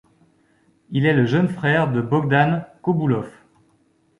[0.89, 3.29] Il est le jeune frère de Bogdan Koboulov.